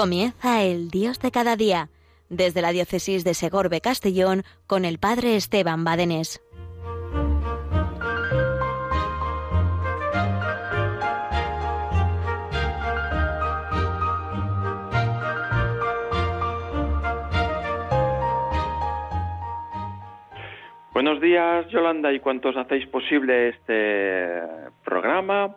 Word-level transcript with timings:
Comienza 0.00 0.62
el 0.62 0.88
Dios 0.88 1.20
de 1.20 1.30
cada 1.30 1.56
día, 1.56 1.90
desde 2.30 2.62
la 2.62 2.72
diócesis 2.72 3.22
de 3.22 3.34
Segorbe 3.34 3.82
Castellón 3.82 4.44
con 4.66 4.86
el 4.86 4.98
Padre 4.98 5.36
Esteban 5.36 5.84
Badenés. 5.84 6.40
Buenos 20.94 21.20
días, 21.20 21.68
Yolanda, 21.68 22.10
y 22.10 22.20
cuantos 22.20 22.56
hacéis 22.56 22.86
posible 22.86 23.50
este 23.50 24.40
programa 24.82 25.56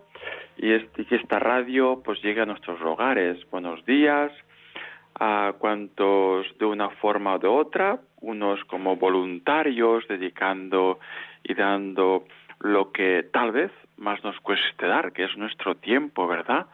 y, 0.64 0.72
este, 0.72 1.04
que 1.04 1.18
esta 1.18 1.40
radio 1.40 2.02
pues 2.06 2.22
llegue 2.24 2.40
a 2.40 2.46
nuestros 2.46 2.82
hogares. 2.82 3.38
Buenos 3.52 3.86
días 3.86 4.32
a 5.20 5.52
cuantos 5.60 6.48
de 6.58 6.66
una 6.66 6.90
forma 6.90 7.36
o 7.36 7.40
de 7.40 7.50
otra, 7.50 8.00
unos 8.22 8.64
como 8.64 8.96
voluntarios 8.96 10.08
dedicando 10.08 11.00
y 11.44 11.54
dando 11.54 12.24
lo 12.62 12.94
que 12.94 13.28
tal 13.34 13.52
vez 13.52 13.72
más 13.98 14.24
nos 14.24 14.40
cueste 14.40 14.88
dar, 14.88 15.12
que 15.12 15.26
es 15.26 15.36
nuestro 15.36 15.76
tiempo, 15.76 16.28
¿verdad? 16.28 16.68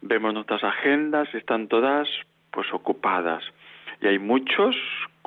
Vemos 0.00 0.32
nuestras 0.32 0.62
agendas, 0.62 1.26
están 1.34 1.66
todas 1.66 2.06
pues 2.52 2.72
ocupadas 2.72 3.42
y 4.00 4.06
hay 4.06 4.20
muchos 4.20 4.76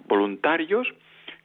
voluntarios 0.06 0.88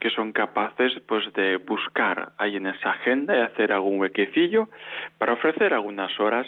que 0.03 0.09
son 0.09 0.33
capaces 0.33 0.91
pues 1.07 1.31
de 1.31 1.55
buscar 1.55 2.33
ahí 2.37 2.57
en 2.57 2.67
esa 2.67 2.89
agenda 2.89 3.37
y 3.37 3.39
hacer 3.39 3.71
algún 3.71 4.01
huequecillo 4.01 4.67
para 5.17 5.31
ofrecer 5.31 5.73
algunas 5.73 6.19
horas 6.19 6.45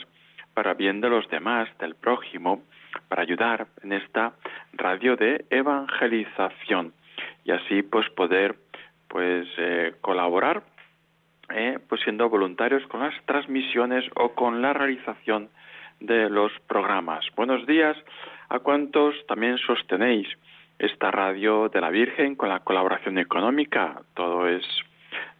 para 0.53 0.73
bien 0.73 0.99
de 0.99 1.09
los 1.09 1.25
demás, 1.29 1.69
del 1.79 1.95
prójimo, 1.95 2.63
para 3.07 3.21
ayudar 3.21 3.67
en 3.81 3.93
esta 3.93 4.33
radio 4.73 5.15
de 5.15 5.45
evangelización 5.49 6.91
y 7.45 7.51
así 7.51 7.81
pues 7.81 8.09
poder 8.09 8.57
pues 9.07 9.47
eh, 9.57 9.93
colaborar 10.01 10.63
eh, 11.49 11.79
pues 11.87 12.01
siendo 12.01 12.27
voluntarios 12.27 12.85
con 12.87 12.99
las 12.99 13.13
transmisiones 13.25 14.03
o 14.15 14.33
con 14.33 14.61
la 14.61 14.73
realización 14.73 15.47
de 16.01 16.29
los 16.29 16.51
programas. 16.67 17.23
Buenos 17.37 17.65
días 17.65 17.95
a 18.49 18.59
cuantos 18.59 19.15
también 19.27 19.57
sostenéis 19.59 20.27
esta 20.79 21.11
radio 21.11 21.69
de 21.69 21.81
la 21.81 21.89
Virgen 21.89 22.35
con 22.35 22.49
la 22.49 22.59
colaboración 22.59 23.17
económica. 23.17 24.01
Todo 24.13 24.47
es 24.47 24.65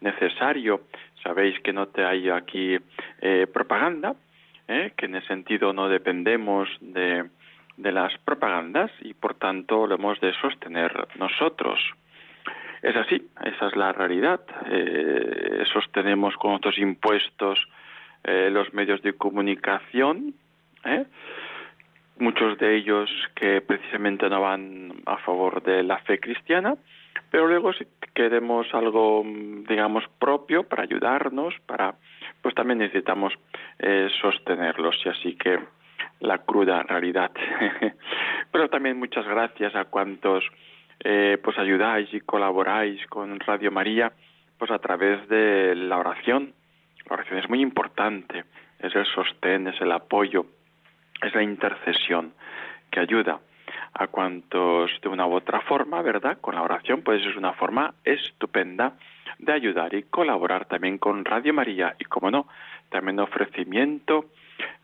necesario. 0.02 0.82
Sabéis 1.24 1.60
que 1.62 1.74
no 1.74 1.88
te 1.88 2.06
hay 2.06 2.30
aquí 2.30 2.78
eh, 3.22 3.48
propaganda, 3.52 4.16
eh, 4.68 4.94
que 4.96 5.08
en 5.08 5.16
ese 5.16 5.28
sentido 5.28 5.74
no 5.74 5.90
dependemos 5.90 6.70
de, 6.80 7.26
de 7.78 7.92
las 7.92 8.18
propagandas 8.20 8.92
y 9.02 9.14
por 9.14 9.36
tanto 9.36 9.88
lo 9.88 9.96
hemos 9.96 10.20
de 10.22 10.34
sostener 10.34 11.08
nosotros. 11.18 11.80
Es 12.82 12.96
así, 12.96 13.28
esa 13.44 13.68
es 13.68 13.76
la 13.76 13.92
realidad. 13.92 14.42
Eh, 14.70 15.64
sostenemos 15.74 16.36
con 16.38 16.54
otros 16.54 16.78
impuestos 16.78 17.60
los 18.28 18.74
medios 18.74 19.04
de 19.04 19.14
comunicación, 19.14 20.34
¿eh? 20.84 21.06
Muchos 22.18 22.58
de 22.58 22.76
ellos 22.76 23.10
que 23.36 23.62
precisamente 23.62 24.30
no 24.30 24.42
van 24.42 24.94
a 25.06 25.18
favor 25.18 25.62
de 25.64 25.84
la 25.84 25.98
fe 26.00 26.20
cristiana, 26.20 26.76
pero 27.30 27.48
luego 27.48 27.74
si 27.74 27.86
queremos 28.14 28.68
algo, 28.74 29.24
digamos, 29.68 30.04
propio 30.20 30.64
para 30.64 30.84
ayudarnos, 30.84 31.54
para, 31.66 31.96
pues 32.42 32.56
también 32.56 32.80
necesitamos 32.80 33.34
eh, 33.80 34.08
sostenerlos 34.22 34.96
y 35.06 35.10
así 35.10 35.36
que 35.36 35.60
la 36.22 36.40
cruda 36.40 36.84
realidad. 36.84 37.32
pero 38.52 38.70
también 38.70 38.98
muchas 38.98 39.26
gracias 39.28 39.76
a 39.76 39.86
cuantos 39.86 40.46
eh, 41.04 41.38
pues 41.44 41.58
ayudáis 41.58 42.14
y 42.14 42.22
colaboráis 42.22 43.06
con 43.08 43.40
Radio 43.42 43.72
María, 43.72 44.14
pues 44.58 44.72
a 44.72 44.80
través 44.80 45.28
de 45.28 45.76
la 45.76 45.98
oración. 45.98 46.54
La 47.10 47.16
oración 47.16 47.40
es 47.40 47.50
muy 47.50 47.62
importante, 47.62 48.46
es 48.80 48.96
el 48.96 49.06
sostén, 49.06 49.68
es 49.68 49.80
el 49.82 49.92
apoyo 49.92 50.46
es 51.22 51.34
la 51.34 51.44
intercesión 51.44 52.34
que 52.92 53.00
ayuda 53.00 53.40
a 53.94 54.08
cuantos 54.08 54.92
de 55.02 55.10
una 55.10 55.26
u 55.26 55.34
otra 55.34 55.62
forma, 55.62 56.02
¿verdad? 56.02 56.38
Con 56.42 56.56
la 56.56 56.62
oración, 56.62 57.02
pues 57.02 57.26
es 57.26 57.36
una 57.36 57.54
forma 57.54 57.94
estupenda 58.04 58.94
de 59.40 59.54
ayudar 59.54 59.94
y 59.94 60.04
colaborar 60.04 60.66
también 60.66 60.98
con 60.98 61.24
Radio 61.24 61.54
María 61.54 61.96
y, 61.98 62.06
como 62.06 62.30
no, 62.30 62.48
también 62.90 63.20
ofrecimiento 63.20 64.26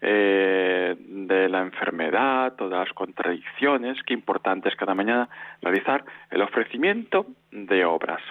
eh, 0.02 0.96
de 0.98 1.50
la 1.50 1.62
enfermedad, 1.62 2.54
todas 2.56 2.88
las 2.88 2.94
contradicciones, 2.94 4.02
qué 4.04 4.14
importante 4.14 4.70
es 4.70 4.76
cada 4.76 4.96
mañana 4.96 5.30
realizar 5.62 6.04
el 6.30 6.42
ofrecimiento 6.42 7.28
de 7.52 7.86
obras, 7.86 8.22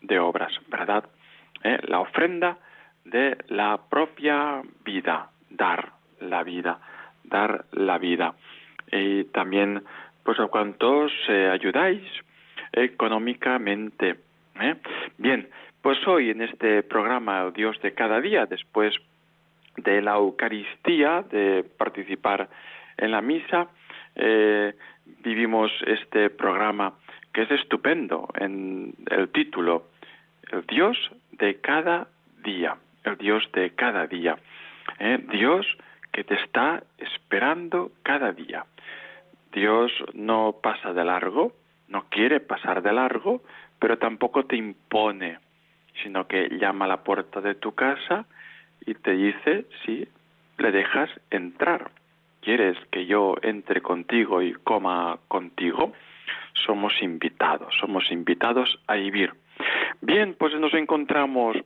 de 0.00 0.18
obras, 0.18 0.52
¿verdad? 0.68 1.04
Eh, 1.62 1.78
la 1.88 2.00
ofrenda 2.00 2.56
de 3.04 3.36
la 3.48 3.78
propia 3.88 4.62
vida, 4.84 5.30
dar 5.50 5.92
la 6.20 6.42
vida 6.42 6.78
la 7.72 7.98
vida. 7.98 8.34
Y 8.90 9.24
también, 9.24 9.82
pues 10.24 10.38
a 10.40 10.46
cuantos 10.48 11.12
eh, 11.28 11.48
ayudáis 11.52 12.02
económicamente. 12.72 14.16
¿eh? 14.60 14.74
Bien, 15.18 15.48
pues 15.82 15.98
hoy 16.06 16.30
en 16.30 16.42
este 16.42 16.82
programa 16.82 17.50
Dios 17.50 17.80
de 17.82 17.94
cada 17.94 18.20
día, 18.20 18.46
después 18.46 18.94
de 19.76 20.02
la 20.02 20.14
Eucaristía, 20.14 21.24
de 21.30 21.64
participar 21.78 22.48
en 22.96 23.12
la 23.12 23.22
misa, 23.22 23.68
eh, 24.16 24.74
vivimos 25.22 25.70
este 25.86 26.30
programa 26.30 26.94
que 27.32 27.42
es 27.42 27.50
estupendo 27.52 28.28
en 28.34 28.94
el 29.08 29.28
título, 29.28 29.86
el 30.50 30.66
Dios 30.66 30.96
de 31.32 31.60
cada 31.60 32.08
día, 32.42 32.76
el 33.04 33.16
Dios 33.16 33.48
de 33.52 33.70
cada 33.70 34.06
día. 34.06 34.36
Dios 35.30 35.66
que 36.12 36.24
te 36.24 36.34
está 36.34 36.82
esperando 36.98 37.92
cada 38.02 38.32
día. 38.32 38.64
Dios 39.52 39.92
no 40.14 40.56
pasa 40.62 40.92
de 40.92 41.04
largo, 41.04 41.52
no 41.88 42.04
quiere 42.08 42.40
pasar 42.40 42.82
de 42.82 42.92
largo, 42.92 43.42
pero 43.78 43.98
tampoco 43.98 44.44
te 44.44 44.56
impone, 44.56 45.38
sino 46.02 46.26
que 46.26 46.48
llama 46.58 46.84
a 46.84 46.88
la 46.88 47.02
puerta 47.02 47.40
de 47.40 47.54
tu 47.54 47.74
casa 47.74 48.26
y 48.86 48.94
te 48.94 49.12
dice 49.12 49.66
si 49.84 50.06
le 50.58 50.70
dejas 50.70 51.10
entrar. 51.30 51.90
¿Quieres 52.40 52.78
que 52.90 53.06
yo 53.06 53.36
entre 53.42 53.82
contigo 53.82 54.40
y 54.40 54.52
coma 54.52 55.18
contigo? 55.28 55.92
Somos 56.64 56.92
invitados, 57.02 57.74
somos 57.80 58.10
invitados 58.10 58.78
a 58.86 58.94
vivir. 58.94 59.32
Bien, 60.00 60.34
pues 60.38 60.54
nos 60.54 60.72
encontramos 60.74 61.56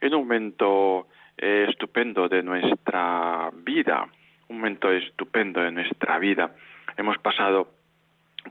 en 0.00 0.14
un 0.14 0.22
momento 0.22 1.08
eh, 1.36 1.66
estupendo 1.68 2.28
de 2.28 2.42
nuestra 2.42 3.50
vida, 3.54 4.06
un 4.48 4.56
momento 4.56 4.90
estupendo 4.90 5.60
de 5.60 5.72
nuestra 5.72 6.18
vida. 6.18 6.54
Hemos 6.96 7.18
pasado 7.18 7.68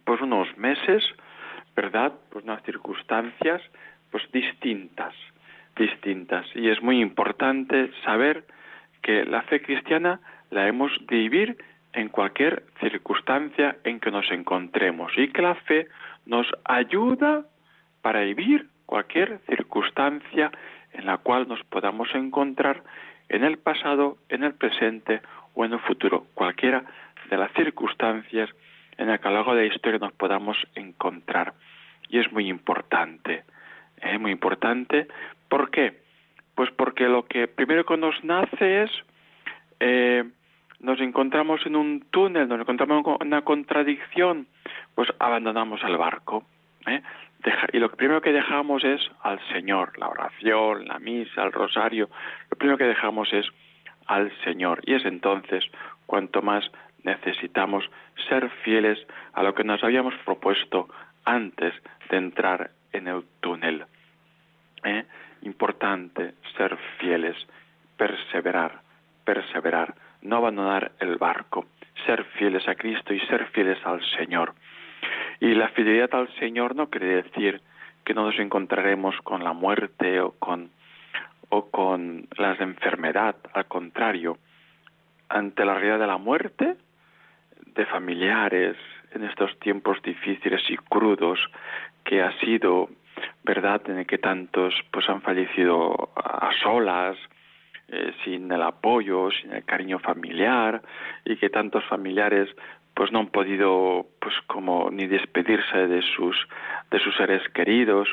pues 0.03 0.21
unos 0.21 0.57
meses, 0.57 1.03
¿verdad? 1.75 2.13
Pues 2.29 2.43
unas 2.43 2.63
circunstancias 2.63 3.61
pues 4.11 4.23
distintas, 4.31 5.13
distintas. 5.75 6.45
Y 6.55 6.69
es 6.69 6.81
muy 6.81 7.01
importante 7.01 7.91
saber 8.03 8.45
que 9.01 9.25
la 9.25 9.41
fe 9.43 9.61
cristiana 9.61 10.19
la 10.51 10.67
hemos 10.67 10.91
de 11.07 11.17
vivir 11.17 11.57
en 11.93 12.09
cualquier 12.09 12.63
circunstancia 12.79 13.77
en 13.83 13.99
que 13.99 14.11
nos 14.11 14.29
encontremos 14.31 15.11
y 15.17 15.29
que 15.29 15.41
la 15.41 15.55
fe 15.55 15.87
nos 16.25 16.47
ayuda 16.65 17.45
para 18.01 18.21
vivir 18.21 18.67
cualquier 18.85 19.39
circunstancia 19.47 20.51
en 20.93 21.05
la 21.05 21.17
cual 21.17 21.47
nos 21.47 21.63
podamos 21.65 22.09
encontrar 22.13 22.83
en 23.29 23.43
el 23.43 23.57
pasado, 23.57 24.17
en 24.29 24.43
el 24.43 24.53
presente 24.53 25.21
o 25.53 25.65
en 25.65 25.73
el 25.73 25.79
futuro, 25.79 26.25
cualquiera 26.33 26.83
de 27.29 27.37
las 27.37 27.51
circunstancias 27.53 28.49
en 28.97 29.07
las 29.07 29.19
que 29.19 29.27
a 29.27 29.31
lo 29.31 29.37
largo 29.37 29.55
de 29.55 29.67
la 29.67 29.73
historia 29.73 29.99
nos 29.99 30.13
podamos 30.13 30.57
encontrar. 30.75 31.53
Y 32.09 32.19
es 32.19 32.31
muy 32.31 32.47
importante, 32.47 33.43
es 33.97 34.19
muy 34.19 34.31
importante. 34.31 35.07
¿Por 35.49 35.71
qué? 35.71 36.01
Pues 36.55 36.69
porque 36.71 37.05
lo 37.05 37.25
que 37.25 37.47
primero 37.47 37.85
que 37.85 37.97
nos 37.97 38.23
nace 38.23 38.83
es, 38.83 38.91
eh, 39.79 40.23
nos 40.79 40.99
encontramos 40.99 41.65
en 41.65 41.75
un 41.75 42.01
túnel, 42.11 42.47
nos 42.47 42.59
encontramos 42.59 43.03
en 43.21 43.27
una 43.27 43.41
contradicción, 43.41 44.47
pues 44.93 45.09
abandonamos 45.17 45.81
el 45.83 45.97
barco. 45.97 46.43
¿eh? 46.85 47.01
Y 47.71 47.79
lo 47.79 47.89
primero 47.91 48.21
que 48.21 48.31
dejamos 48.31 48.83
es 48.83 49.01
al 49.21 49.39
Señor, 49.51 49.97
la 49.97 50.07
oración, 50.07 50.85
la 50.85 50.99
misa, 50.99 51.43
el 51.43 51.51
rosario, 51.51 52.09
lo 52.49 52.57
primero 52.57 52.77
que 52.77 52.85
dejamos 52.85 53.31
es 53.33 53.45
al 54.07 54.31
Señor. 54.43 54.81
Y 54.85 54.93
es 54.93 55.05
entonces 55.05 55.65
cuanto 56.05 56.41
más 56.41 56.63
necesitamos 57.03 57.89
ser 58.29 58.49
fieles 58.63 58.99
a 59.33 59.43
lo 59.43 59.53
que 59.53 59.63
nos 59.63 59.83
habíamos 59.83 60.13
propuesto 60.25 60.87
antes 61.25 61.73
de 62.09 62.17
entrar 62.17 62.71
en 62.91 63.07
el 63.07 63.23
túnel. 63.41 63.85
¿Eh? 64.83 65.05
Importante 65.41 66.33
ser 66.57 66.77
fieles, 66.99 67.35
perseverar, 67.97 68.81
perseverar, 69.25 69.95
no 70.21 70.37
abandonar 70.37 70.91
el 70.99 71.17
barco, 71.17 71.65
ser 72.05 72.23
fieles 72.23 72.33
fieles 72.43 72.67
a 72.67 72.75
Cristo 72.75 73.13
y 73.13 73.19
ser 73.21 73.45
fieles 73.47 73.77
al 73.85 74.01
Señor. 74.17 74.53
Y 75.43 75.55
la 75.55 75.67
fidelidad 75.67 76.15
al 76.15 76.33
Señor 76.39 76.73
no 76.73 76.89
quiere 76.89 77.21
decir 77.21 77.59
que 78.05 78.13
no 78.13 78.23
nos 78.27 78.39
encontraremos 78.39 79.13
con 79.23 79.43
la 79.43 79.51
muerte 79.51 80.21
o 80.21 80.31
con, 80.39 80.69
o 81.49 81.69
con 81.69 82.29
las 82.37 82.61
enfermedad, 82.61 83.35
al 83.51 83.65
contrario, 83.65 84.37
ante 85.27 85.65
la 85.65 85.73
realidad 85.73 85.99
de 85.99 86.07
la 86.07 86.17
muerte, 86.17 86.77
de 87.75 87.85
familiares, 87.87 88.77
en 89.11 89.25
estos 89.25 89.59
tiempos 89.59 90.01
difíciles 90.01 90.61
y 90.69 90.77
crudos 90.77 91.39
que 92.05 92.21
ha 92.21 92.31
sido, 92.39 92.87
¿verdad?, 93.43 93.81
en 93.89 93.97
el 93.97 94.05
que 94.05 94.19
tantos 94.19 94.73
pues 94.91 95.09
han 95.09 95.21
fallecido 95.23 96.13
a 96.15 96.51
solas, 96.63 97.17
eh, 97.89 98.13
sin 98.23 98.49
el 98.49 98.61
apoyo, 98.61 99.29
sin 99.29 99.51
el 99.51 99.65
cariño 99.65 99.99
familiar 99.99 100.81
y 101.25 101.35
que 101.35 101.49
tantos 101.49 101.83
familiares 101.83 102.47
pues 102.93 103.11
no 103.11 103.19
han 103.19 103.27
podido 103.27 104.05
pues 104.19 104.35
como 104.47 104.89
ni 104.91 105.07
despedirse 105.07 105.87
de 105.87 106.01
sus 106.15 106.35
de 106.91 106.99
sus 106.99 107.15
seres 107.15 107.41
queridos. 107.49 108.07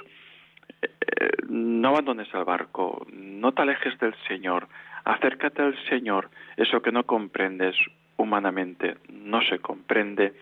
Eh, 0.82 1.30
no 1.48 1.88
abandones 1.88 2.32
el 2.32 2.44
barco 2.44 3.06
no 3.12 3.52
te 3.52 3.62
alejes 3.62 3.98
del 3.98 4.14
Señor 4.28 4.68
acércate 5.04 5.62
al 5.62 5.76
Señor. 5.88 6.30
Eso 6.56 6.82
que 6.82 6.92
no 6.92 7.04
comprendes 7.04 7.76
humanamente 8.16 8.96
no 9.08 9.40
se 9.42 9.58
comprende. 9.58 10.34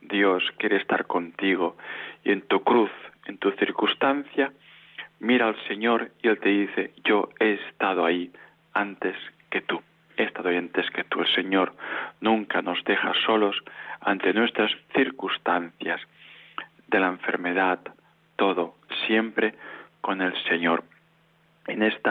Dios 0.00 0.42
quiere 0.58 0.76
estar 0.76 1.06
contigo 1.06 1.76
y 2.24 2.32
en 2.32 2.42
tu 2.42 2.62
cruz 2.62 2.90
en 3.26 3.38
tu 3.38 3.50
circunstancia 3.52 4.52
mira 5.18 5.48
al 5.48 5.56
Señor 5.66 6.12
y 6.22 6.28
él 6.28 6.38
te 6.38 6.48
dice 6.50 6.92
yo 7.04 7.30
he 7.40 7.54
estado 7.54 8.04
ahí 8.04 8.30
antes 8.72 9.16
que 9.50 9.62
tú 9.62 9.80
que 10.94 11.04
tú 11.04 11.20
el 11.20 11.34
Señor 11.34 11.74
nunca 12.20 12.62
nos 12.62 12.82
deja 12.84 13.12
solos 13.24 13.56
ante 14.00 14.32
nuestras 14.32 14.70
circunstancias 14.94 16.00
de 16.86 17.00
la 17.00 17.08
enfermedad, 17.08 17.80
todo, 18.36 18.76
siempre 19.06 19.54
con 20.00 20.22
el 20.22 20.34
Señor. 20.44 20.84
En 21.66 21.82
este 21.82 22.10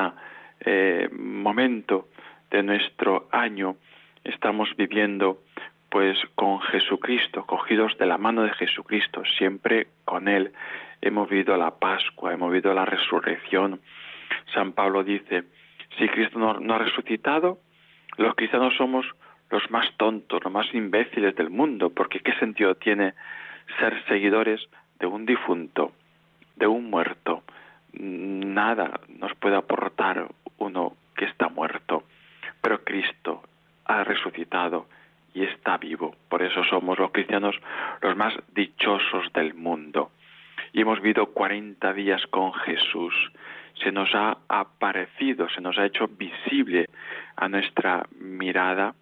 momento 1.11 2.09
de 2.51 2.63
nuestro 2.63 3.27
año 3.31 3.77
estamos 4.23 4.69
viviendo 4.75 5.39
pues 5.89 6.17
con 6.35 6.59
Jesucristo, 6.59 7.45
cogidos 7.45 7.97
de 7.97 8.05
la 8.05 8.17
mano 8.17 8.43
de 8.43 8.53
Jesucristo, 8.53 9.23
siempre 9.37 9.87
con 10.03 10.27
Él. 10.27 10.51
Hemos 11.01 11.29
vivido 11.29 11.55
la 11.55 11.71
Pascua, 11.71 12.33
hemos 12.33 12.51
vivido 12.51 12.73
la 12.73 12.83
resurrección. 12.83 13.79
San 14.53 14.73
Pablo 14.73 15.03
dice, 15.03 15.43
si 15.97 16.09
Cristo 16.09 16.37
no 16.37 16.73
ha 16.73 16.79
resucitado, 16.79 17.59
los 18.17 18.35
cristianos 18.35 18.75
somos 18.75 19.05
los 19.49 19.69
más 19.71 19.85
tontos, 19.97 20.43
los 20.43 20.53
más 20.53 20.73
imbéciles 20.73 21.35
del 21.35 21.49
mundo, 21.49 21.89
porque 21.89 22.19
¿qué 22.19 22.33
sentido 22.33 22.75
tiene 22.75 23.13
ser 23.79 24.03
seguidores 24.07 24.61
de 24.99 25.07
un 25.07 25.25
difunto, 25.25 25.91
de 26.55 26.67
un 26.67 26.89
muerto? 26.89 27.43
Nada 27.93 28.99
nos 29.19 29.33
puede 29.35 29.55
aportar 29.55 30.27
uno 30.57 30.95
que 31.15 31.25
está 31.25 31.49
muerto, 31.49 32.03
pero 32.61 32.83
Cristo 32.83 33.43
ha 33.85 34.03
resucitado 34.03 34.87
y 35.33 35.43
está 35.43 35.77
vivo. 35.77 36.15
Por 36.29 36.41
eso 36.41 36.63
somos 36.63 36.97
los 36.97 37.11
cristianos 37.11 37.55
los 38.01 38.15
más 38.15 38.33
dichosos 38.53 39.31
del 39.33 39.53
mundo. 39.53 40.11
Y 40.73 40.81
hemos 40.81 41.01
vivido 41.01 41.27
40 41.27 41.93
días 41.93 42.25
con 42.27 42.53
Jesús. 42.53 43.13
Se 43.83 43.91
nos 43.91 44.13
ha 44.15 44.37
aparecido, 44.47 45.49
se 45.49 45.61
nos 45.61 45.77
ha 45.77 45.85
hecho 45.85 46.07
visible 46.07 46.89
a 47.35 47.47
nuestra 47.47 48.05
mirada 48.19 48.95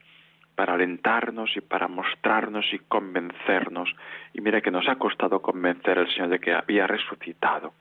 para 0.56 0.74
alentarnos 0.74 1.56
y 1.56 1.62
para 1.62 1.88
mostrarnos 1.88 2.66
y 2.74 2.80
convencernos. 2.80 3.94
Y 4.34 4.42
mira 4.42 4.62
que 4.62 4.72
nos 4.72 4.88
ha 4.88 4.96
costado 4.96 5.42
convencer 5.42 5.98
al 5.98 6.10
Señor 6.10 6.30
de 6.30 6.40
que 6.40 6.54
había 6.54 6.88
resucitado 6.88 7.74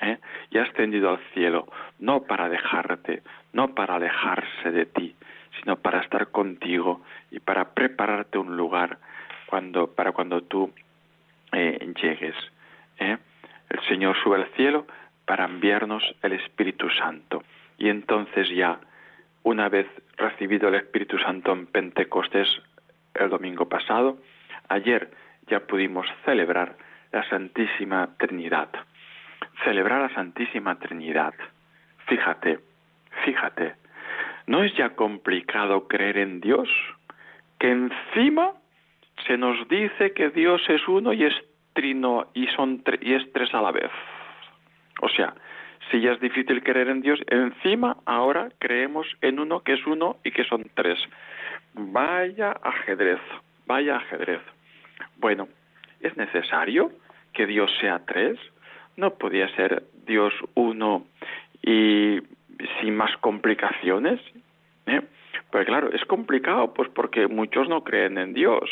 ¿eh? 0.00 0.18
y 0.50 0.58
ha 0.58 0.62
ascendido 0.62 1.10
al 1.10 1.18
cielo, 1.32 1.66
no 1.98 2.22
para 2.22 2.48
dejarte, 2.48 3.22
no 3.52 3.74
para 3.74 3.96
alejarse 3.96 4.70
de 4.70 4.86
ti, 4.86 5.14
sino 5.60 5.76
para 5.76 6.00
estar 6.00 6.28
contigo 6.28 7.02
y 7.30 7.40
para 7.40 7.74
prepararte 7.74 8.38
un 8.38 8.56
lugar 8.56 8.98
cuando, 9.46 9.92
para 9.94 10.12
cuando 10.12 10.42
tú 10.42 10.72
eh, 11.52 11.92
llegues. 12.00 12.34
¿eh? 12.98 13.18
El 13.70 13.80
Señor 13.88 14.16
sube 14.22 14.36
al 14.36 14.46
cielo 14.56 14.86
para 15.26 15.44
enviarnos 15.44 16.02
el 16.22 16.32
Espíritu 16.32 16.88
Santo. 16.90 17.42
Y 17.78 17.88
entonces 17.88 18.48
ya 18.50 18.78
una 19.42 19.68
vez 19.68 19.86
recibido 20.16 20.68
el 20.68 20.76
Espíritu 20.76 21.18
Santo 21.18 21.52
en 21.52 21.66
Pentecostés 21.66 22.48
el 23.14 23.28
domingo 23.28 23.68
pasado, 23.68 24.18
ayer 24.68 25.10
ya 25.48 25.60
pudimos 25.60 26.06
celebrar 26.24 26.76
la 27.12 27.28
Santísima 27.28 28.08
Trinidad. 28.18 28.68
Celebrar 29.62 30.10
la 30.10 30.14
Santísima 30.14 30.78
Trinidad. 30.78 31.34
Fíjate, 32.06 32.58
fíjate, 33.24 33.74
¿no 34.46 34.64
es 34.64 34.74
ya 34.74 34.90
complicado 34.90 35.86
creer 35.86 36.18
en 36.18 36.40
Dios? 36.40 36.68
Que 37.58 37.70
encima 37.70 38.52
se 39.26 39.36
nos 39.36 39.68
dice 39.68 40.12
que 40.12 40.30
Dios 40.30 40.62
es 40.68 40.86
uno 40.88 41.12
y 41.12 41.24
es 41.24 41.34
trino 41.72 42.28
y, 42.34 42.46
son 42.48 42.82
y 43.00 43.14
es 43.14 43.32
tres 43.32 43.52
a 43.54 43.62
la 43.62 43.72
vez. 43.72 43.90
O 45.00 45.08
sea, 45.08 45.34
si 45.90 46.00
ya 46.00 46.12
es 46.12 46.20
difícil 46.20 46.62
creer 46.62 46.88
en 46.88 47.02
Dios, 47.02 47.20
encima 47.26 47.96
ahora 48.06 48.48
creemos 48.58 49.06
en 49.20 49.38
uno 49.38 49.60
que 49.60 49.74
es 49.74 49.86
uno 49.86 50.16
y 50.24 50.30
que 50.30 50.44
son 50.44 50.64
tres. 50.74 50.98
Vaya 51.74 52.52
ajedrez, 52.62 53.20
vaya 53.66 53.96
ajedrez. 53.96 54.40
Bueno, 55.18 55.48
¿es 56.00 56.16
necesario 56.16 56.92
que 57.32 57.46
Dios 57.46 57.70
sea 57.80 58.00
tres? 58.06 58.38
¿No 58.96 59.14
podía 59.14 59.48
ser 59.56 59.84
Dios 60.06 60.32
uno 60.54 61.06
y 61.62 62.20
sin 62.80 62.96
más 62.96 63.16
complicaciones? 63.18 64.20
¿Eh? 64.86 65.00
Pues 65.50 65.66
claro, 65.66 65.92
es 65.92 66.04
complicado, 66.06 66.74
pues 66.74 66.88
porque 66.88 67.28
muchos 67.28 67.68
no 67.68 67.84
creen 67.84 68.18
en 68.18 68.34
Dios. 68.34 68.68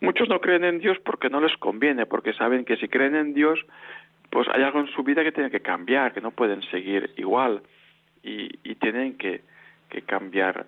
Muchos 0.00 0.28
no 0.28 0.40
creen 0.40 0.64
en 0.64 0.80
Dios 0.80 0.98
porque 1.04 1.30
no 1.30 1.40
les 1.40 1.56
conviene, 1.56 2.04
porque 2.06 2.34
saben 2.34 2.64
que 2.64 2.76
si 2.76 2.88
creen 2.88 3.14
en 3.14 3.32
Dios, 3.32 3.58
pues 4.36 4.48
hay 4.52 4.62
algo 4.62 4.80
en 4.80 4.88
su 4.88 5.02
vida 5.02 5.24
que 5.24 5.32
tiene 5.32 5.50
que 5.50 5.62
cambiar, 5.62 6.12
que 6.12 6.20
no 6.20 6.30
pueden 6.30 6.60
seguir 6.64 7.10
igual 7.16 7.62
y, 8.22 8.74
tienen 8.74 9.16
que, 9.16 9.40
que 9.88 10.02
cambiar 10.02 10.66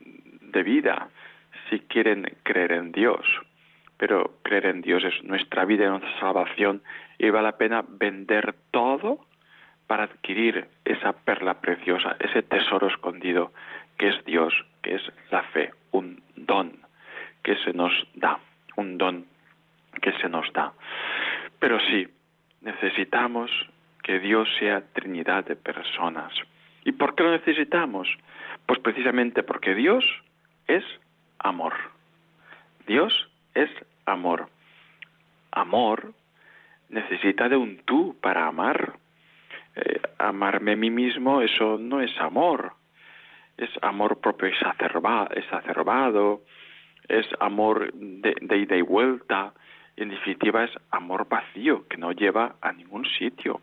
de 0.00 0.62
vida 0.62 1.10
si 1.68 1.80
quieren 1.80 2.24
creer 2.42 2.72
en 2.72 2.90
Dios. 2.90 3.20
Pero 3.98 4.38
creer 4.42 4.64
en 4.64 4.80
Dios 4.80 5.04
es 5.04 5.22
nuestra 5.24 5.66
vida 5.66 5.84
y 5.84 5.88
nuestra 5.88 6.20
salvación 6.20 6.80
y 7.18 7.28
vale 7.28 7.48
la 7.48 7.58
pena 7.58 7.84
vender 7.86 8.54
todo 8.70 9.26
para 9.86 10.04
adquirir 10.04 10.68
esa 10.86 11.12
perla 11.12 11.60
preciosa, 11.60 12.16
ese 12.18 12.42
tesoro 12.42 12.86
escondido 12.86 13.52
que 13.98 14.08
es 14.08 14.24
Dios, 14.24 14.54
que 14.80 14.94
es 14.94 15.02
la 15.30 15.42
fe, 15.42 15.70
un 15.90 16.22
don 16.34 16.78
que 17.42 17.56
se 17.56 17.74
nos 17.74 17.92
da, 18.14 18.38
un 18.78 18.96
don 18.96 19.26
que 20.00 20.12
se 20.12 20.30
nos 20.30 20.50
da. 20.54 20.72
Pero 21.58 21.78
sí, 21.78 22.08
necesitamos 22.62 23.50
que 24.02 24.18
Dios 24.18 24.48
sea 24.58 24.82
Trinidad 24.92 25.44
de 25.44 25.56
personas. 25.56 26.32
¿Y 26.84 26.92
por 26.92 27.14
qué 27.14 27.22
lo 27.22 27.30
necesitamos? 27.32 28.08
Pues 28.66 28.80
precisamente 28.80 29.42
porque 29.42 29.74
Dios 29.74 30.04
es 30.66 30.84
amor. 31.38 31.74
Dios 32.86 33.30
es 33.54 33.70
amor. 34.06 34.48
Amor 35.52 36.14
necesita 36.88 37.48
de 37.48 37.56
un 37.56 37.78
tú 37.84 38.16
para 38.20 38.46
amar. 38.46 38.94
Eh, 39.74 40.00
amarme 40.18 40.72
a 40.72 40.76
mí 40.76 40.90
mismo, 40.90 41.40
eso 41.40 41.78
no 41.78 42.00
es 42.00 42.16
amor. 42.20 42.74
Es 43.56 43.70
amor 43.80 44.20
propio 44.20 44.48
exacerbado, 44.48 46.42
es 47.08 47.26
amor 47.40 47.92
de, 47.92 48.34
de 48.40 48.58
ida 48.58 48.76
y 48.76 48.82
vuelta, 48.82 49.52
en 49.96 50.08
definitiva 50.08 50.64
es 50.64 50.70
amor 50.90 51.28
vacío 51.28 51.86
que 51.88 51.96
no 51.96 52.12
lleva 52.12 52.56
a 52.60 52.72
ningún 52.72 53.04
sitio. 53.18 53.60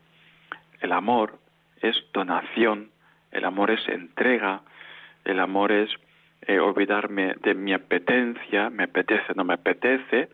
El 0.82 0.92
amor 0.92 1.38
es 1.82 1.96
donación, 2.14 2.90
el 3.32 3.46
amor 3.46 3.72
es 3.72 3.88
entrega, 3.88 4.62
el 5.26 5.40
amor 5.40 5.72
es 5.72 5.90
eh, 6.42 6.60
olvidarme 6.60 7.36
de 7.42 7.54
mi 7.54 7.74
apetencia, 7.74 8.70
me 8.70 8.84
apetece, 8.84 9.34
no 9.36 9.44
me 9.44 9.56
apetece, 9.56 10.30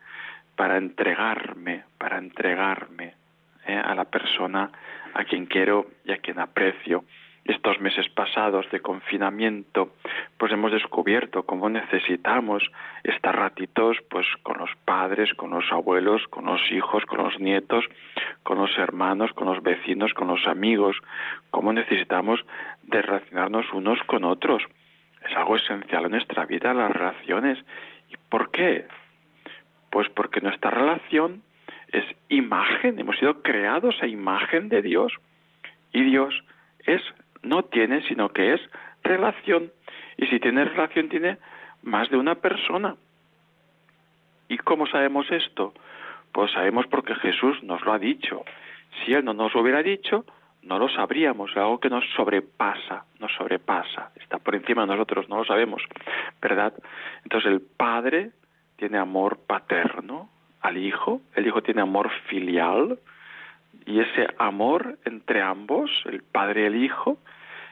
para 0.55 0.77
entregarme, 0.77 1.83
para 1.97 2.17
entregarme 2.17 3.13
eh, 3.65 3.75
a 3.75 3.95
la 3.95 4.05
persona 4.05 4.71
a 5.13 5.23
quien 5.25 5.45
quiero 5.45 5.87
y 6.05 6.11
a 6.11 6.17
quien 6.17 6.39
aprecio 6.39 7.03
estos 7.45 7.79
meses 7.79 8.09
pasados 8.09 8.69
de 8.71 8.79
confinamiento, 8.79 9.93
pues 10.37 10.51
hemos 10.51 10.71
descubierto 10.71 11.43
cómo 11.43 11.69
necesitamos 11.69 12.63
estar 13.03 13.35
ratitos 13.35 13.97
pues 14.09 14.25
con 14.41 14.57
los 14.57 14.71
padres, 14.83 15.31
con 15.35 15.51
los 15.51 15.71
abuelos, 15.71 16.23
con 16.29 16.45
los 16.45 16.61
hijos, 16.71 17.05
con 17.05 17.19
los 17.19 17.39
nietos, 17.39 17.85
con 18.41 18.57
los 18.57 18.75
hermanos, 18.77 19.31
con 19.33 19.47
los 19.47 19.61
vecinos, 19.61 20.13
con 20.15 20.27
los 20.27 20.47
amigos, 20.47 20.97
cómo 21.51 21.71
necesitamos 21.71 22.43
de 22.83 23.01
relacionarnos 23.01 23.71
unos 23.73 23.99
con 24.07 24.23
otros. 24.23 24.63
Es 25.29 25.35
algo 25.37 25.55
esencial 25.55 26.05
en 26.05 26.11
nuestra 26.11 26.45
vida, 26.45 26.73
las 26.73 26.91
relaciones. 26.91 27.59
¿Y 28.09 28.17
por 28.29 28.49
qué? 28.49 28.87
Pues 29.91 30.09
porque 30.09 30.41
nuestra 30.41 30.71
relación 30.71 31.43
es 31.91 32.03
imagen, 32.29 32.99
hemos 32.99 33.17
sido 33.17 33.41
creados 33.41 33.95
a 34.01 34.07
imagen 34.07 34.69
de 34.69 34.81
Dios. 34.81 35.13
Y 35.93 36.03
Dios 36.03 36.43
es, 36.85 37.01
no 37.43 37.63
tiene, 37.63 38.01
sino 38.07 38.29
que 38.29 38.53
es 38.53 38.61
relación. 39.03 39.71
Y 40.17 40.27
si 40.27 40.39
tiene 40.39 40.65
relación, 40.65 41.09
tiene 41.09 41.37
más 41.83 42.09
de 42.09 42.17
una 42.17 42.35
persona. 42.35 42.95
¿Y 44.47 44.57
cómo 44.57 44.87
sabemos 44.87 45.29
esto? 45.31 45.73
Pues 46.31 46.51
sabemos 46.51 46.85
porque 46.87 47.15
Jesús 47.15 47.63
nos 47.63 47.83
lo 47.85 47.93
ha 47.93 47.99
dicho. 47.99 48.43
Si 49.03 49.13
Él 49.13 49.25
no 49.25 49.33
nos 49.33 49.53
lo 49.53 49.61
hubiera 49.61 49.81
dicho, 49.81 50.25
no 50.65 50.79
lo 50.79 50.89
sabríamos, 50.89 51.55
algo 51.55 51.79
que 51.79 51.89
nos 51.89 52.03
sobrepasa, 52.15 53.05
nos 53.19 53.31
sobrepasa, 53.33 54.11
está 54.15 54.39
por 54.39 54.55
encima 54.55 54.81
de 54.81 54.87
nosotros, 54.87 55.29
no 55.29 55.37
lo 55.37 55.45
sabemos, 55.45 55.83
¿verdad? 56.41 56.73
Entonces 57.23 57.51
el 57.51 57.61
Padre 57.61 58.31
tiene 58.75 58.97
amor 58.97 59.39
paterno 59.45 60.29
al 60.61 60.77
Hijo, 60.77 61.21
el 61.35 61.45
Hijo 61.45 61.61
tiene 61.61 61.81
amor 61.81 62.09
filial, 62.27 62.97
y 63.85 63.99
ese 63.99 64.27
amor 64.37 64.97
entre 65.05 65.41
ambos, 65.41 65.91
el 66.05 66.23
Padre 66.23 66.63
y 66.63 66.65
el 66.65 66.83
Hijo, 66.83 67.19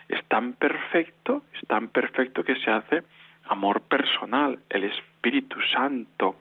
es 0.07 0.23
tan 0.27 0.53
perfecto, 0.53 1.43
es 1.53 1.67
tan 1.67 1.87
perfecto 1.87 2.43
que 2.43 2.55
se 2.55 2.69
hace 2.69 3.03
amor 3.45 3.81
personal, 3.81 4.59
el 4.69 4.85
Espíritu 4.85 5.57
Santo, 5.73 6.35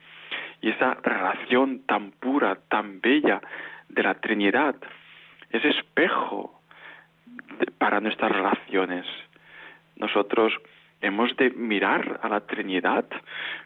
y 0.60 0.70
esa 0.70 0.94
relación 1.02 1.80
tan 1.86 2.12
pura, 2.12 2.56
tan 2.68 3.00
bella 3.00 3.40
de 3.88 4.02
la 4.02 4.14
Trinidad, 4.14 4.76
es 5.50 5.64
espejo 5.64 6.60
para 7.78 8.00
nuestras 8.00 8.30
relaciones. 8.30 9.06
Nosotros 9.96 10.52
hemos 11.00 11.36
de 11.36 11.50
mirar 11.50 12.20
a 12.22 12.28
la 12.28 12.40
Trinidad, 12.40 13.04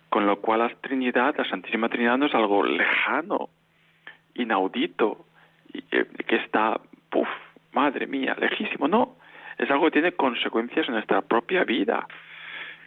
con 0.09 0.27
lo 0.27 0.41
cual 0.41 0.61
la 0.61 0.69
Trinidad, 0.81 1.35
la 1.37 1.49
Santísima 1.49 1.89
Trinidad 1.89 2.17
no 2.17 2.27
es 2.27 2.35
algo 2.35 2.65
lejano, 2.65 3.51
inaudito, 4.35 5.27
que 5.91 6.37
está, 6.37 6.81
puff, 7.11 7.29
madre 7.73 8.07
mía, 8.07 8.37
lejísimo, 8.39 8.89
no, 8.89 9.17
es 9.59 9.71
algo 9.71 9.87
que 9.87 9.93
tiene 9.93 10.13
consecuencias 10.13 10.87
en 10.89 10.95
nuestra 10.95 11.23
propia 11.23 11.65
vida, 11.65 12.07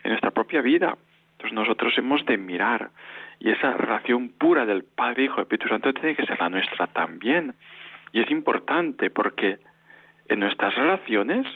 en 0.04 0.12
nuestra 0.12 0.32
propia 0.32 0.62
vida. 0.62 0.98
Entonces 1.34 1.54
nosotros 1.54 1.98
hemos 1.98 2.26
de 2.26 2.38
mirar 2.38 2.90
y 3.40 3.50
esa 3.52 3.74
relación 3.74 4.30
pura 4.30 4.66
del 4.66 4.84
Padre, 4.84 5.24
Hijo 5.24 5.40
y 5.40 5.42
Espíritu 5.44 5.70
Santo 5.70 5.94
tiene 5.94 6.16
que 6.16 6.26
ser 6.26 6.40
la 6.40 6.50
nuestra 6.50 6.88
también. 6.88 7.56
Y 8.12 8.22
es 8.22 8.30
importante 8.30 9.10
porque 9.10 9.60
en 10.28 10.40
nuestras 10.40 10.76
relaciones, 10.76 11.48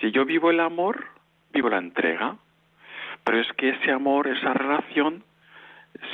si 0.00 0.12
yo 0.12 0.24
vivo 0.24 0.50
el 0.50 0.60
amor, 0.60 1.06
vivo 1.52 1.68
la 1.68 1.78
entrega, 1.78 2.36
pero 3.24 3.40
es 3.40 3.52
que 3.54 3.70
ese 3.70 3.90
amor, 3.90 4.28
esa 4.28 4.54
relación, 4.54 5.24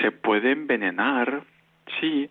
se 0.01 0.11
puede 0.11 0.53
envenenar, 0.53 1.43
sí, 2.01 2.31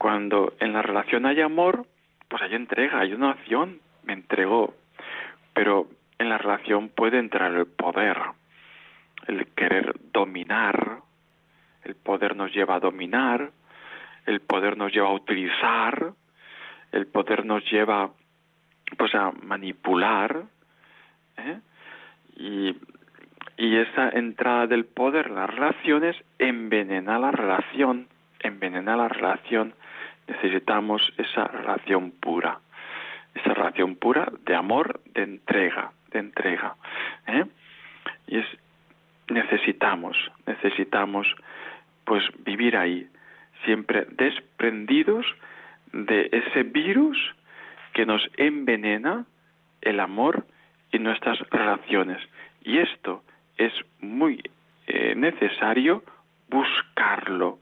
cuando 0.00 0.54
en 0.60 0.72
la 0.72 0.80
relación 0.80 1.26
hay 1.26 1.42
amor, 1.42 1.84
pues 2.26 2.40
hay 2.40 2.54
entrega, 2.54 3.00
hay 3.00 3.12
una 3.12 3.32
acción, 3.32 3.80
me 4.02 4.14
entregó, 4.14 4.72
pero 5.52 5.88
en 6.18 6.30
la 6.30 6.38
relación 6.38 6.88
puede 6.88 7.18
entrar 7.18 7.52
el 7.52 7.66
poder, 7.66 8.16
el 9.26 9.46
querer 9.48 9.94
dominar, 10.10 11.00
el 11.84 11.96
poder 11.96 12.34
nos 12.34 12.50
lleva 12.50 12.76
a 12.76 12.80
dominar, 12.80 13.50
el 14.24 14.40
poder 14.40 14.78
nos 14.78 14.90
lleva 14.90 15.08
a 15.08 15.12
utilizar, 15.12 16.14
el 16.92 17.06
poder 17.06 17.44
nos 17.44 17.62
lleva 17.70 18.10
pues 18.96 19.14
a 19.14 19.32
manipular, 19.42 20.44
¿eh? 21.36 21.60
y, 22.36 22.74
y 23.58 23.76
esa 23.76 24.08
entrada 24.08 24.66
del 24.66 24.86
poder 24.86 25.26
en 25.26 25.34
las 25.34 25.50
relaciones 25.50 26.16
envenena 26.38 27.18
la 27.18 27.32
relación, 27.32 28.08
envenena 28.42 28.96
la 28.96 29.08
relación, 29.08 29.74
necesitamos 30.30 31.12
esa 31.18 31.44
relación 31.44 32.12
pura, 32.12 32.60
esa 33.34 33.54
relación 33.54 33.96
pura 33.96 34.30
de 34.46 34.54
amor, 34.54 35.00
de 35.14 35.22
entrega, 35.22 35.92
de 36.12 36.18
entrega, 36.20 36.76
¿eh? 37.26 37.44
y 38.26 38.38
es 38.38 38.46
necesitamos, 39.28 40.16
necesitamos 40.46 41.26
pues 42.04 42.24
vivir 42.44 42.76
ahí, 42.76 43.06
siempre 43.64 44.06
desprendidos 44.10 45.26
de 45.92 46.28
ese 46.32 46.62
virus 46.64 47.16
que 47.92 48.06
nos 48.06 48.22
envenena 48.36 49.26
el 49.82 50.00
amor 50.00 50.46
y 50.92 50.98
nuestras 50.98 51.38
relaciones. 51.50 52.18
Y 52.62 52.78
esto 52.78 53.22
es 53.56 53.72
muy 54.00 54.42
eh, 54.86 55.14
necesario 55.14 56.02
buscarlo, 56.48 57.58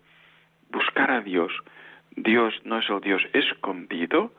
buscar 0.70 1.10
a 1.10 1.20
Dios. 1.20 1.52
Dios 2.22 2.54
no 2.64 2.78
es 2.78 2.88
el 2.90 3.00
Dios 3.00 3.22
escondido, 3.32 4.32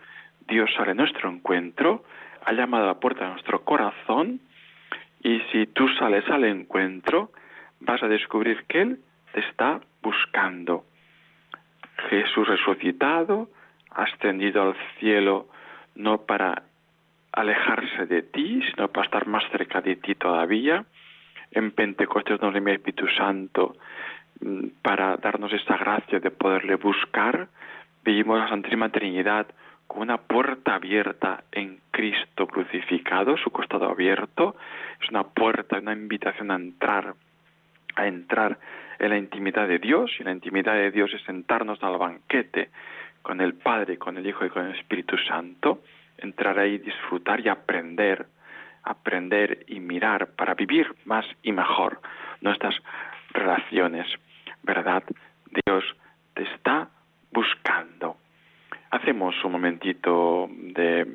Dios 0.47 0.69
sale 0.75 0.91
a 0.91 0.95
nuestro 0.95 1.29
encuentro, 1.29 2.03
ha 2.43 2.51
llamado 2.53 2.83
a 2.83 2.87
la 2.87 2.99
puerta 2.99 3.25
de 3.25 3.31
nuestro 3.31 3.63
corazón 3.63 4.41
y 5.23 5.39
si 5.51 5.67
tú 5.67 5.87
sales 5.99 6.27
al 6.29 6.43
encuentro, 6.45 7.31
vas 7.79 8.01
a 8.03 8.07
descubrir 8.07 8.65
que 8.67 8.81
Él 8.81 8.99
te 9.33 9.41
está 9.41 9.79
buscando. 10.01 10.85
Jesús 12.09 12.47
resucitado, 12.47 13.49
ascendido 13.91 14.61
al 14.61 14.75
cielo 14.99 15.47
no 15.95 16.21
para 16.21 16.63
alejarse 17.31 18.05
de 18.05 18.23
ti, 18.23 18.61
sino 18.69 18.87
para 18.89 19.05
estar 19.05 19.27
más 19.27 19.43
cerca 19.51 19.81
de 19.81 19.95
ti 19.97 20.15
todavía. 20.15 20.85
En 21.51 21.71
Pentecostés 21.71 22.41
nos 22.41 22.55
envía 22.55 22.75
Espíritu 22.75 23.07
Santo 23.07 23.75
para 24.81 25.17
darnos 25.17 25.51
esta 25.53 25.77
gracia 25.77 26.19
de 26.19 26.31
poderle 26.31 26.75
buscar. 26.75 27.47
Vivimos 28.03 28.39
la 28.39 28.49
Santísima 28.49 28.89
Trinidad 28.89 29.47
con 29.87 30.03
una 30.03 30.17
puerta 30.17 30.75
abierta 30.75 31.43
en 31.51 31.79
Cristo 31.91 32.47
crucificado, 32.47 33.37
su 33.37 33.49
costado 33.51 33.89
abierto. 33.89 34.55
Es 35.01 35.09
una 35.09 35.23
puerta, 35.23 35.79
una 35.79 35.93
invitación 35.93 36.51
a 36.51 36.55
entrar, 36.55 37.15
a 37.95 38.07
entrar 38.07 38.59
en 38.99 39.09
la 39.09 39.17
intimidad 39.17 39.67
de 39.67 39.79
Dios, 39.79 40.11
y 40.19 40.23
la 40.23 40.31
intimidad 40.31 40.73
de 40.73 40.91
Dios 40.91 41.11
es 41.13 41.21
sentarnos 41.23 41.81
al 41.83 41.97
banquete 41.97 42.69
con 43.21 43.41
el 43.41 43.53
Padre, 43.55 43.97
con 43.97 44.17
el 44.17 44.27
Hijo 44.27 44.45
y 44.45 44.49
con 44.49 44.65
el 44.65 44.75
Espíritu 44.75 45.17
Santo, 45.17 45.81
entrar 46.17 46.59
ahí, 46.59 46.77
disfrutar 46.77 47.39
y 47.39 47.49
aprender, 47.49 48.25
aprender 48.83 49.65
y 49.67 49.79
mirar 49.79 50.27
para 50.35 50.53
vivir 50.53 50.93
más 51.05 51.25
y 51.43 51.51
mejor 51.51 52.01
nuestras 52.41 52.75
relaciones, 53.31 54.07
¿verdad? 54.63 55.03
Dios 55.65 55.83
te 56.33 56.43
está 56.43 56.89
buscando. 57.31 58.17
Hacemos 58.91 59.35
un 59.43 59.51
momentito 59.51 60.49
de 60.49 61.05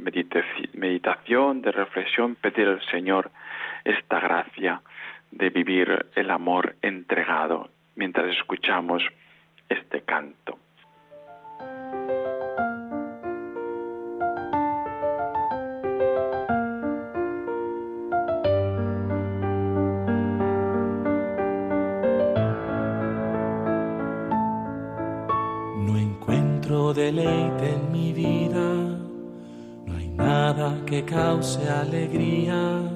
meditación, 0.75 1.61
de 1.61 1.73
reflexión, 1.73 2.37
pedir 2.37 2.69
al 2.69 2.85
Señor 2.91 3.31
esta 3.85 4.21
gracia 4.21 4.81
de 5.33 5.51
vivir 5.51 6.07
el 6.15 6.31
amor 6.31 6.77
entregado 6.83 7.71
mientras 7.97 8.29
escuchamos 8.37 9.03
este 9.69 10.03
canto. 10.03 10.59
Deleite 26.95 27.75
en 27.75 27.93
mi 27.93 28.13
vida, 28.13 28.99
no 29.87 29.97
hay 29.97 30.09
nada 30.09 30.81
que 30.87 31.05
cause 31.05 31.69
alegría 31.69 32.95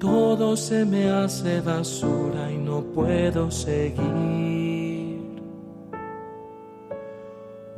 todo 0.00 0.56
se 0.56 0.86
me 0.86 1.10
hace 1.10 1.60
basura 1.60 2.50
y 2.50 2.56
no 2.56 2.80
puedo 2.80 3.50
seguir. 3.50 5.20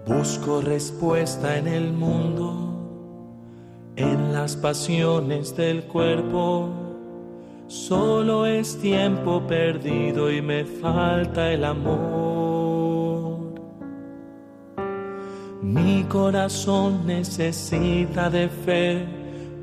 Busco 0.07 0.61
respuesta 0.61 1.59
en 1.59 1.66
el 1.66 1.92
mundo, 1.92 2.78
en 3.97 4.33
las 4.33 4.54
pasiones 4.54 5.57
del 5.57 5.83
cuerpo. 5.83 6.69
Solo 7.66 8.47
es 8.47 8.78
tiempo 8.78 9.42
perdido 9.49 10.31
y 10.31 10.40
me 10.40 10.64
falta 10.64 11.52
el 11.52 11.64
amor. 11.64 12.32
Corazón 16.12 17.07
necesita 17.07 18.28
de 18.28 18.49
fe 18.49 19.07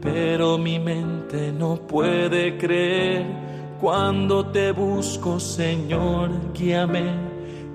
pero 0.02 0.58
mi 0.58 0.80
mente 0.80 1.52
no 1.52 1.76
puede 1.76 2.58
creer 2.58 3.26
cuando 3.80 4.46
te 4.48 4.72
busco, 4.72 5.40
Señor, 5.40 6.32
guíame, 6.54 7.14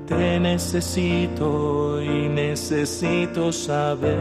te 0.07 0.41
necesito 0.41 2.03
y 2.03 2.29
necesito 2.29 3.53
saber 3.53 4.19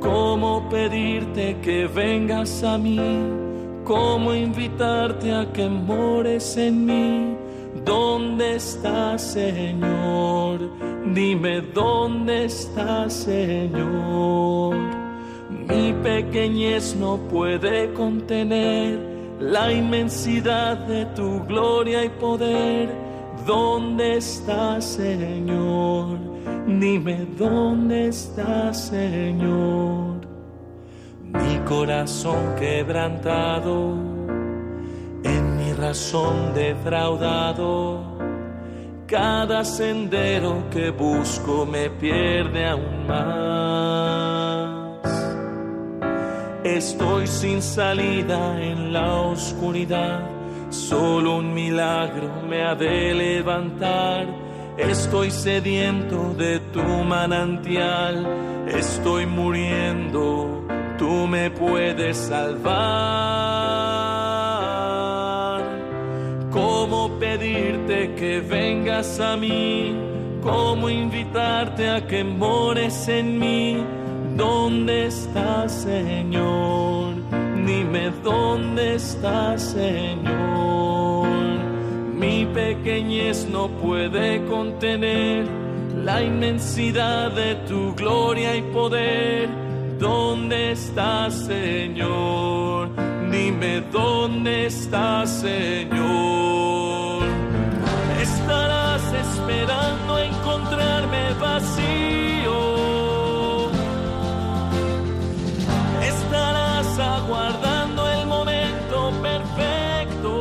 cómo 0.00 0.68
pedirte 0.68 1.56
que 1.62 1.86
vengas 1.86 2.62
a 2.62 2.76
mí 2.76 3.00
cómo 3.84 4.34
invitarte 4.34 5.32
a 5.32 5.52
que 5.52 5.68
mores 5.68 6.56
en 6.56 6.86
mí. 6.86 7.33
¿Dónde 7.84 8.56
estás, 8.56 9.22
Señor? 9.32 10.60
Dime 11.14 11.60
dónde 11.60 12.46
estás, 12.46 13.12
Señor. 13.12 14.76
Mi 15.50 15.92
pequeñez 16.02 16.96
no 16.96 17.16
puede 17.16 17.92
contener 17.92 18.98
la 19.38 19.72
inmensidad 19.72 20.78
de 20.86 21.04
tu 21.06 21.44
gloria 21.44 22.04
y 22.04 22.08
poder. 22.08 22.88
¿Dónde 23.46 24.16
estás, 24.16 24.84
Señor? 24.84 26.18
Dime 26.66 27.26
dónde 27.36 28.08
estás, 28.08 28.88
Señor. 28.88 30.20
Mi 31.22 31.58
corazón 31.66 32.54
quebrantado, 32.58 34.13
mi 35.84 35.88
razón 35.88 36.54
defraudado, 36.54 38.00
cada 39.06 39.64
sendero 39.64 40.64
que 40.70 40.90
busco 40.90 41.66
me 41.66 41.90
pierde 41.90 42.66
aún 42.66 43.06
más. 43.06 44.70
Estoy 46.64 47.26
sin 47.26 47.60
salida 47.60 48.62
en 48.62 48.94
la 48.94 49.12
oscuridad, 49.14 50.22
solo 50.70 51.36
un 51.36 51.52
milagro 51.52 52.30
me 52.48 52.64
ha 52.64 52.74
de 52.74 53.14
levantar 53.14 54.26
Estoy 54.76 55.30
sediento 55.30 56.34
de 56.36 56.58
tu 56.72 56.82
manantial, 56.82 58.26
estoy 58.66 59.24
muriendo, 59.24 60.66
tú 60.98 61.28
me 61.28 61.48
puedes 61.50 62.16
salvar. 62.16 63.93
Pedirte 67.24 68.14
que 68.16 68.40
vengas 68.40 69.18
a 69.18 69.36
mí? 69.36 69.96
¿Cómo 70.42 70.90
invitarte 70.90 71.88
a 71.88 72.06
que 72.06 72.22
mores 72.22 73.08
en 73.08 73.38
mí? 73.38 73.82
¿Dónde 74.36 75.06
estás, 75.06 75.72
Señor? 75.72 77.14
Dime 77.64 78.12
dónde 78.22 78.96
estás, 78.96 79.62
Señor. 79.62 81.28
Mi 82.22 82.44
pequeñez 82.46 83.48
no 83.50 83.68
puede 83.68 84.44
contener 84.44 85.46
la 86.04 86.22
inmensidad 86.22 87.32
de 87.32 87.54
tu 87.68 87.94
gloria 87.94 88.54
y 88.54 88.62
poder. 88.78 89.48
¿Dónde 89.98 90.72
estás, 90.72 91.32
Señor? 91.46 92.90
Dime 93.30 93.82
dónde 93.90 94.66
estás, 94.66 95.30
Señor. 95.40 96.43
Esperando 99.54 100.18
encontrarme 100.18 101.32
vacío. 101.40 102.58
Estarás 106.02 106.98
aguardando 106.98 108.02
el 108.10 108.26
momento 108.26 109.12
perfecto. 109.22 110.34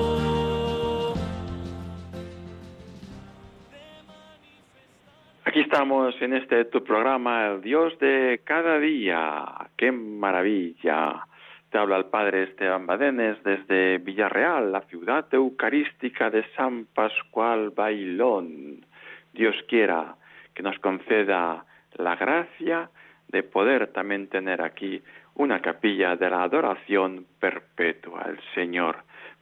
Aquí 5.46 5.60
estamos 5.60 6.20
en 6.22 6.34
este 6.34 6.66
tu 6.66 6.84
programa, 6.84 7.48
el 7.48 7.62
Dios 7.62 7.98
de 8.00 8.42
cada 8.44 8.80
día. 8.80 9.46
¡Qué 9.78 9.92
maravilla! 9.92 11.28
Te 11.70 11.78
habla 11.78 11.98
el 11.98 12.06
Padre 12.06 12.44
Esteban 12.44 12.86
Badenes 12.86 13.44
desde 13.44 13.98
Villarreal, 13.98 14.72
la 14.72 14.82
ciudad 14.82 15.26
eucarística 15.32 16.30
de 16.30 16.46
San 16.56 16.86
Pascual 16.86 17.72
Bailón. 17.72 18.86
Dios 19.34 19.56
quiera 19.68 20.16
que 20.54 20.64
nos 20.64 20.78
conceda 20.80 21.66
la 21.96 22.16
gracia 22.16 22.90
de 23.28 23.44
poder 23.44 23.88
también 23.88 24.28
tener 24.28 24.62
aquí 24.62 25.02
una 25.36 25.62
capilla 25.62 26.16
de 26.16 26.30
la 26.30 26.44
adoración 26.44 27.26
perpetua, 27.40 28.26
el 28.28 28.40
Señor 28.54 28.98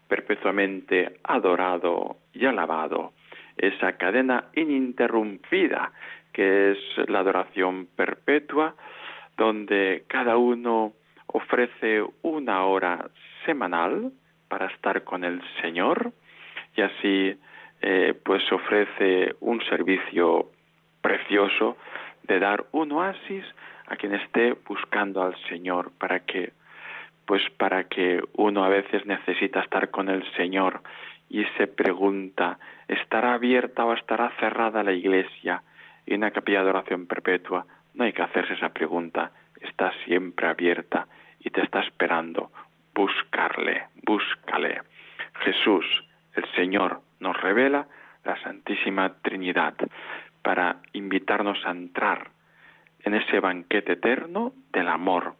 perpetuamente 0.08 1.20
adorado 1.24 2.18
y 2.34 2.46
alabado. 2.46 3.14
Esa 3.56 3.94
cadena 3.94 4.46
ininterrumpida 4.56 5.92
que 6.34 6.72
es 6.72 6.78
la 7.08 7.20
adoración 7.20 7.88
perpetua, 7.96 8.76
donde 9.38 10.04
cada 10.08 10.38
uno 10.38 10.94
ofrece 11.28 12.04
una 12.22 12.66
hora 12.66 13.10
semanal 13.46 14.12
para 14.48 14.68
estar 14.68 15.04
con 15.04 15.24
el 15.24 15.42
Señor 15.62 16.12
y 16.76 16.82
así 16.82 17.40
eh, 17.82 18.14
pues 18.24 18.50
ofrece 18.52 19.36
un 19.40 19.62
servicio 19.66 20.52
precioso 21.02 21.78
de 22.24 22.40
dar 22.40 22.66
un 22.72 22.92
oasis 22.92 23.44
a 23.88 23.96
quien 23.96 24.14
esté 24.14 24.54
buscando 24.68 25.24
al 25.24 25.36
Señor 25.50 25.92
para 25.98 26.22
que 26.22 26.54
pues 27.26 27.42
para 27.58 27.86
que 27.86 28.22
uno 28.34 28.64
a 28.64 28.70
veces 28.70 29.06
necesita 29.06 29.62
estar 29.62 29.90
con 29.90 30.10
el 30.10 30.24
Señor 30.34 30.82
y 31.30 31.46
se 31.58 31.68
pregunta, 31.68 32.60
¿estará 32.88 33.34
abierta 33.34 33.86
o 33.86 33.94
estará 33.94 34.32
cerrada 34.40 34.84
la 34.84 34.92
iglesia? 34.92 35.64
Y 36.06 36.16
una 36.16 36.32
capilla 36.32 36.64
de 36.64 36.70
oración 36.72 37.08
perpetua 37.08 37.66
no 37.94 38.04
hay 38.04 38.12
que 38.12 38.22
hacerse 38.22 38.56
esa 38.56 38.74
pregunta, 38.74 39.32
está 39.62 39.94
siempre 40.04 40.48
abierta 40.48 41.08
y 41.40 41.50
te 41.50 41.62
está 41.62 41.80
esperando. 41.82 42.52
Buscarle, 42.94 43.86
búscale. 44.04 44.82
Jesús, 45.46 45.86
el 46.36 46.46
Señor, 46.54 47.02
nos 47.22 47.40
revela 47.40 47.88
la 48.26 48.36
Santísima 48.44 49.14
Trinidad 49.22 49.76
para 50.42 50.82
invitarnos 50.92 51.58
a 51.66 51.72
entrar 51.72 52.32
en 53.04 53.14
ese 53.14 53.40
banquete 53.40 53.94
eterno 53.94 54.54
del 54.74 54.90
amor, 54.90 55.36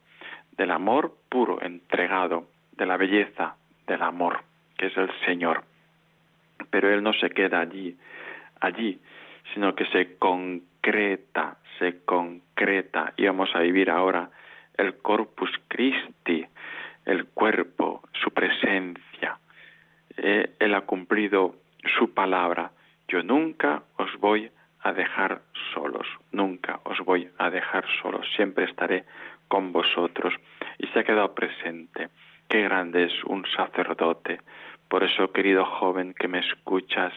del 0.58 0.72
amor 0.72 1.16
puro, 1.30 1.62
entregado, 1.62 2.48
de 2.78 2.86
la 2.86 2.98
belleza 2.98 3.56
del 3.88 4.02
amor, 4.02 4.42
que 4.78 4.88
es 4.88 4.98
el 4.98 5.12
Señor. 5.26 5.64
Pero 6.70 6.90
Él 6.90 7.04
no 7.04 7.14
se 7.14 7.30
queda 7.30 7.60
allí, 7.60 7.98
allí, 8.60 9.00
sino 9.54 9.76
que 9.76 9.86
se 9.88 10.18
concreta, 10.18 11.58
se 11.80 12.04
concreta, 12.06 13.14
y 13.18 13.26
vamos 13.26 13.50
a 13.56 13.60
vivir 13.60 13.90
ahora 13.90 14.30
el 14.78 14.98
Corpus 14.98 15.52
Christi, 15.68 16.46
el 17.06 17.26
cuerpo, 17.26 18.04
su 18.14 18.32
presencia. 18.32 19.38
Eh, 20.18 20.56
él 20.60 20.74
ha 20.76 20.82
cumplido 20.82 21.56
su 21.98 22.14
palabra. 22.14 22.72
Yo 23.08 23.24
nunca 23.24 23.84
os 23.98 24.16
voy 24.20 24.50
a 24.84 24.94
dejar 24.94 25.42
solos, 25.74 26.08
nunca 26.32 26.80
os 26.84 27.00
voy 27.00 27.30
a 27.38 27.50
dejar 27.50 27.86
solos, 28.02 28.26
siempre 28.36 28.66
estaré 28.66 29.06
con 29.48 29.72
vosotros. 29.72 30.34
Y 30.78 30.88
se 30.88 31.00
ha 31.00 31.04
quedado 31.04 31.36
presente. 31.36 32.10
Qué 32.48 32.62
grande 32.62 33.06
es 33.06 33.24
un 33.26 33.46
sacerdote. 33.56 34.42
Por 34.90 35.04
eso, 35.04 35.32
querido 35.32 35.66
joven 35.66 36.14
que 36.14 36.28
me 36.28 36.40
escuchas, 36.40 37.14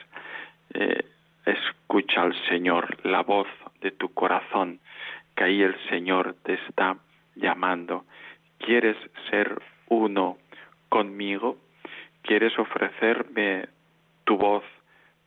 eh, 0.75 1.05
escucha 1.45 2.23
al 2.23 2.35
Señor, 2.49 2.99
la 3.05 3.23
voz 3.23 3.49
de 3.81 3.91
tu 3.91 4.13
corazón, 4.15 4.81
que 5.35 5.45
ahí 5.45 5.63
el 5.63 5.77
Señor 5.89 6.37
te 6.43 6.55
está 6.55 6.97
llamando. 7.35 8.05
¿Quieres 8.59 8.97
ser 9.31 9.61
uno 9.89 10.39
conmigo? 10.89 11.59
¿Quieres 12.23 12.59
ofrecerme 12.59 13.69
tu 14.25 14.37
voz 14.37 14.65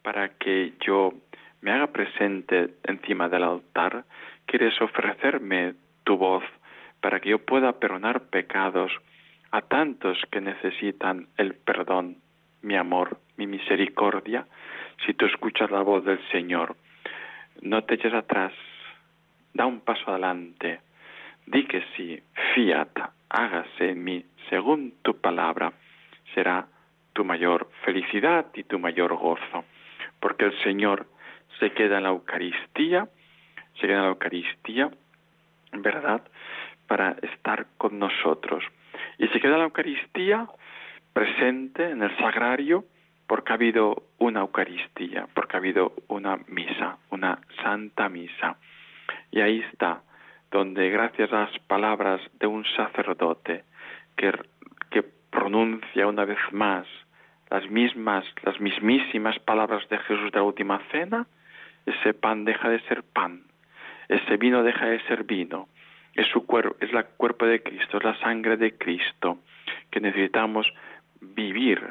para 0.02 0.30
que 0.38 0.74
yo 0.86 1.14
me 1.62 1.72
haga 1.72 1.88
presente 1.88 2.76
encima 2.84 3.30
del 3.30 3.44
altar? 3.44 4.06
¿Quieres 4.46 4.80
ofrecerme 4.82 5.76
tu 6.04 6.18
voz 6.18 6.44
para 7.02 7.20
que 7.20 7.30
yo 7.30 7.40
pueda 7.40 7.74
perdonar 7.74 8.30
pecados 8.30 8.92
a 9.52 9.62
tantos 9.62 10.18
que 10.32 10.42
necesitan 10.42 11.28
el 11.38 11.54
perdón, 11.56 12.18
mi 12.62 12.76
amor, 12.76 13.20
mi 13.38 13.48
misericordia? 13.48 14.46
Si 15.06 15.14
tú 15.14 15.26
escuchas 15.26 15.72
la 15.72 15.82
voz 15.82 16.06
del 16.06 16.20
Señor, 16.32 16.76
no 17.62 17.84
te 17.84 17.96
eches 17.96 18.14
atrás, 18.14 18.54
da 19.54 19.66
un 19.66 19.82
paso 19.82 20.12
adelante, 20.12 20.80
di 21.46 21.66
que 21.66 21.84
sí, 21.96 22.22
fiat, 22.54 22.98
hágase 23.30 23.90
en 23.92 24.04
mí 24.04 24.26
según 24.50 24.94
tu 25.02 25.20
palabra, 25.20 25.74
será 26.34 26.68
tu 27.18 27.26
mayor 27.26 27.68
felicidad 27.84 28.46
y 28.54 28.64
tu 28.66 28.78
mayor 28.78 29.16
gozo, 29.16 29.66
porque 30.20 30.46
el 30.46 30.64
Señor 30.64 31.08
se 31.60 31.72
queda 31.72 31.98
en 31.98 32.04
la 32.04 32.10
Eucaristía, 32.10 33.10
se 33.74 33.88
queda 33.88 33.96
en 33.96 34.04
la 34.04 34.10
Eucaristía, 34.10 34.92
¿verdad?, 35.72 36.22
para 36.86 37.16
estar 37.24 37.66
con 37.80 37.98
nosotros. 37.98 38.64
Y 39.18 39.28
se 39.30 39.40
queda 39.40 39.54
en 39.54 39.58
la 39.58 39.66
Eucaristía 39.66 40.48
presente 41.12 41.90
en 41.90 42.04
el 42.04 42.16
sagrario 42.18 42.86
porque 43.26 43.52
ha 43.52 43.56
habido 43.56 44.04
una 44.20 44.42
Eucaristía, 44.42 45.28
porque 45.34 45.58
ha 45.58 45.60
habido 45.60 45.94
una 46.10 46.38
misa, 46.48 47.00
una 47.10 47.40
santa 47.64 48.10
misa. 48.10 48.58
Y 49.32 49.42
ahí 49.42 49.66
está, 49.72 50.04
donde 50.52 50.92
gracias 50.92 51.34
a 51.34 51.46
las 51.46 51.60
palabras 51.62 52.22
de 52.34 52.46
un 52.46 52.64
sacerdote 52.76 53.64
que, 54.16 54.32
que 54.92 55.02
pronuncia 55.32 56.06
una 56.06 56.24
vez 56.24 56.38
más 56.52 56.86
las 57.50 57.70
mismas, 57.70 58.26
las 58.44 58.60
mismísimas 58.60 59.40
palabras 59.40 59.88
de 59.90 59.98
Jesús 60.00 60.32
de 60.32 60.38
la 60.38 60.44
última 60.44 60.80
cena, 60.92 61.28
ese 61.86 62.14
pan 62.14 62.46
deja 62.46 62.70
de 62.70 62.80
ser 62.82 63.04
pan, 63.04 63.44
ese 64.10 64.38
vino 64.38 64.64
deja 64.64 64.86
de 64.86 65.00
ser 65.08 65.24
vino, 65.24 65.70
es 66.14 66.28
su 66.28 66.46
cuerpo, 66.46 66.76
es 66.80 66.92
el 66.92 67.06
cuerpo 67.18 67.46
de 67.46 67.62
Cristo, 67.62 67.98
es 67.98 68.04
la 68.04 68.20
sangre 68.20 68.58
de 68.58 68.78
Cristo, 68.78 69.40
que 69.92 70.00
necesitamos 70.00 70.68
vivir 71.22 71.82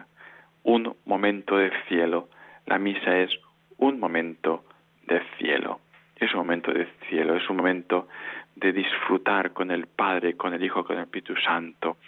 un 0.65 0.97
momento 1.05 1.57
de 1.57 1.71
cielo. 1.89 2.29
La 2.67 2.79
misa 2.79 3.17
es 3.19 3.31
un 3.79 4.01
momento 4.01 4.65
de 5.07 5.23
cielo, 5.39 5.81
es 6.17 6.33
un 6.33 6.41
momento 6.41 6.73
de 6.73 6.87
cielo, 7.09 7.37
es 7.37 7.49
un 7.49 7.57
momento 7.57 8.09
de 8.57 8.73
disfrutar 8.73 9.53
con 9.53 9.71
el 9.71 9.87
Padre, 9.87 10.37
con 10.37 10.55
el 10.55 10.65
Hijo, 10.65 10.85
con 10.85 10.97
el 10.97 11.05
Espíritu 11.05 11.37
Santo. 11.37 11.99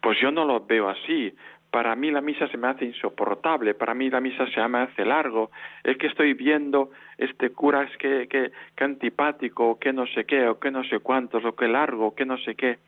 Pues 0.00 0.18
yo 0.20 0.32
no 0.32 0.44
lo 0.44 0.64
veo 0.66 0.88
así, 0.88 1.32
para 1.70 1.94
mí 1.94 2.10
la 2.10 2.20
misa 2.20 2.48
se 2.48 2.56
me 2.56 2.68
hace 2.68 2.84
insoportable, 2.84 3.74
para 3.74 3.94
mí 3.94 4.08
la 4.08 4.20
misa 4.20 4.46
se 4.46 4.66
me 4.68 4.78
hace 4.78 5.04
largo, 5.04 5.50
es 5.84 5.96
que 5.98 6.06
estoy 6.06 6.32
viendo 6.34 6.90
este 7.18 7.50
cura 7.50 7.82
es 7.82 7.96
que, 7.98 8.26
que, 8.28 8.52
que 8.74 8.84
antipático, 8.84 9.70
o 9.70 9.78
que 9.78 9.92
no 9.92 10.06
sé 10.06 10.24
qué, 10.24 10.48
o 10.48 10.58
que 10.58 10.70
no 10.70 10.84
sé 10.84 11.00
cuántos, 11.00 11.44
o 11.44 11.54
que 11.54 11.68
largo, 11.68 12.08
o 12.08 12.14
que 12.14 12.24
no 12.24 12.38
sé 12.38 12.54
qué. 12.54 12.78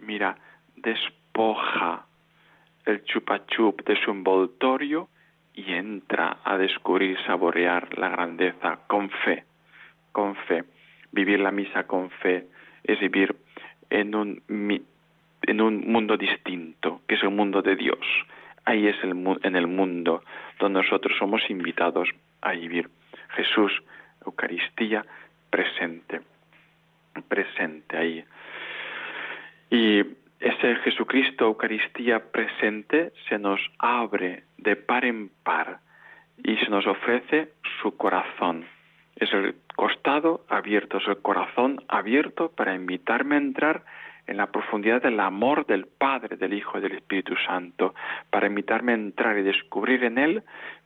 Mira, 0.00 0.36
despoja 0.76 2.06
el 2.84 3.04
chupachup 3.04 3.84
de 3.84 3.96
su 4.02 4.10
envoltorio 4.10 5.08
y 5.54 5.72
entra 5.72 6.38
a 6.44 6.58
descubrir, 6.58 7.16
saborear 7.26 7.96
la 7.96 8.08
grandeza 8.08 8.80
con 8.86 9.08
fe, 9.08 9.44
con 10.12 10.34
fe. 10.34 10.64
Vivir 11.12 11.40
la 11.40 11.52
misa 11.52 11.86
con 11.86 12.10
fe 12.10 12.48
es 12.82 12.98
vivir 13.00 13.34
en 13.88 14.14
un 14.14 14.42
en 15.46 15.60
un 15.60 15.90
mundo 15.90 16.16
distinto, 16.16 17.00
que 17.06 17.14
es 17.14 17.22
el 17.22 17.30
mundo 17.30 17.62
de 17.62 17.76
Dios. 17.76 17.98
Ahí 18.64 18.86
es 18.86 18.96
el, 19.02 19.10
en 19.42 19.56
el 19.56 19.66
mundo 19.66 20.22
donde 20.58 20.82
nosotros 20.82 21.16
somos 21.18 21.42
invitados 21.50 22.08
a 22.40 22.52
vivir. 22.52 22.88
Jesús, 23.36 23.72
Eucaristía, 24.24 25.04
presente, 25.50 26.20
presente 27.28 27.96
ahí. 27.96 28.24
Y 29.70 30.00
ese 30.40 30.76
Jesucristo, 30.76 31.46
Eucaristía 31.46 32.30
presente, 32.30 33.12
se 33.28 33.38
nos 33.38 33.60
abre 33.78 34.44
de 34.58 34.76
par 34.76 35.04
en 35.04 35.30
par 35.42 35.80
y 36.42 36.56
se 36.56 36.70
nos 36.70 36.86
ofrece 36.86 37.52
su 37.80 37.96
corazón. 37.96 38.66
Es 39.16 39.32
el 39.32 39.54
costado 39.76 40.44
abierto, 40.48 40.98
es 40.98 41.08
el 41.08 41.22
corazón 41.22 41.82
abierto 41.88 42.50
para 42.50 42.74
invitarme 42.74 43.36
a 43.36 43.38
entrar 43.38 43.84
en 44.26 44.36
la 44.36 44.46
profundidad 44.46 45.02
del 45.02 45.20
amor 45.20 45.66
del 45.66 45.86
Padre, 45.86 46.36
del 46.36 46.54
Hijo 46.54 46.78
y 46.78 46.80
del 46.80 46.92
Espíritu 46.92 47.34
Santo, 47.46 47.94
para 48.30 48.46
invitarme 48.46 48.92
a 48.92 48.96
entrar 48.96 49.38
y 49.38 49.42
descubrir 49.42 50.04
en 50.04 50.18
Él 50.18 50.42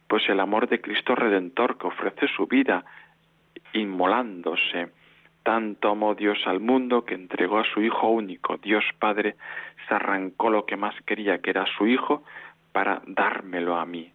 pues 0.09 0.29
el 0.29 0.41
amor 0.41 0.69
de 0.69 0.81
Cristo 0.81 1.15
Redentor 1.15 1.77
que 1.79 1.87
ofrece 1.87 2.27
su 2.29 2.47
vida 2.47 2.85
inmolándose. 3.75 4.89
Tanto 5.43 5.91
amó 5.91 6.15
Dios 6.15 6.39
al 6.47 6.61
mundo 6.61 7.05
que 7.05 7.15
entregó 7.15 7.59
a 7.59 7.65
su 7.65 7.83
Hijo 7.83 8.09
único. 8.09 8.57
Dios 8.57 8.85
Padre 8.99 9.37
se 9.87 9.95
arrancó 9.95 10.51
lo 10.51 10.67
que 10.67 10.77
más 10.77 10.95
quería, 11.03 11.39
que 11.39 11.51
era 11.51 11.67
su 11.77 11.87
Hijo, 11.87 12.25
para 12.73 13.03
dármelo 13.07 13.77
a 13.77 13.87
mí. 13.87 14.11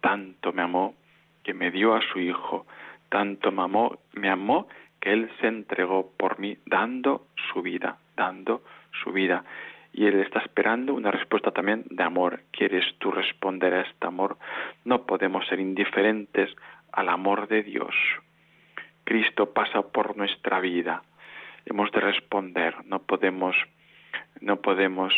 Tanto 0.00 0.52
me 0.52 0.62
amó 0.62 0.94
que 1.42 1.54
me 1.54 1.70
dio 1.70 1.94
a 1.94 2.00
su 2.00 2.18
Hijo. 2.18 2.66
Tanto 3.08 3.52
me 3.52 3.62
amó, 3.62 3.98
me 4.14 4.30
amó 4.30 4.66
que 5.00 5.12
Él 5.12 5.30
se 5.40 5.46
entregó 5.46 6.10
por 6.16 6.38
mí 6.38 6.56
dando 6.66 7.26
su 7.52 7.62
vida 7.62 7.98
dando 8.16 8.62
su 9.02 9.12
vida. 9.12 9.44
Y 9.92 10.06
Él 10.06 10.20
está 10.20 10.40
esperando 10.40 10.92
una 10.94 11.12
respuesta 11.12 11.52
también 11.52 11.84
de 11.88 12.02
amor. 12.02 12.42
¿Quieres 12.50 12.84
tú 12.98 13.12
responder 13.12 13.74
a 13.74 13.82
este 13.82 14.06
amor? 14.06 14.38
No 14.84 15.06
podemos 15.06 15.46
ser 15.46 15.60
indiferentes 15.60 16.50
al 16.90 17.08
amor 17.08 17.46
de 17.46 17.62
Dios. 17.62 17.94
Cristo 19.04 19.52
pasa 19.52 19.82
por 19.82 20.16
nuestra 20.16 20.60
vida. 20.60 21.02
Hemos 21.66 21.92
de 21.92 22.00
responder. 22.00 22.74
No 22.86 23.00
podemos, 23.02 23.54
no 24.40 24.56
podemos, 24.60 25.14